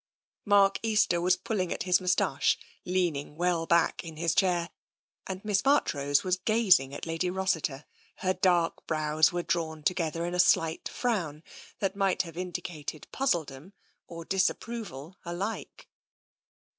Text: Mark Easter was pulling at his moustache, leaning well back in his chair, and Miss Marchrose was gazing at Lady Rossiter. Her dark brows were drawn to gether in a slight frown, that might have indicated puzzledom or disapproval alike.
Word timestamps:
Mark 0.45 0.79
Easter 0.81 1.21
was 1.21 1.35
pulling 1.37 1.71
at 1.71 1.83
his 1.83 2.01
moustache, 2.01 2.57
leaning 2.85 3.35
well 3.35 3.67
back 3.67 4.03
in 4.03 4.17
his 4.17 4.33
chair, 4.33 4.71
and 5.27 5.45
Miss 5.45 5.63
Marchrose 5.63 6.23
was 6.23 6.37
gazing 6.37 6.91
at 6.95 7.05
Lady 7.05 7.29
Rossiter. 7.29 7.85
Her 8.15 8.33
dark 8.33 8.87
brows 8.87 9.31
were 9.31 9.43
drawn 9.43 9.83
to 9.83 9.93
gether 9.93 10.25
in 10.25 10.33
a 10.33 10.39
slight 10.39 10.89
frown, 10.89 11.43
that 11.77 11.95
might 11.95 12.23
have 12.23 12.35
indicated 12.35 13.05
puzzledom 13.11 13.73
or 14.07 14.25
disapproval 14.25 15.19
alike. 15.23 15.87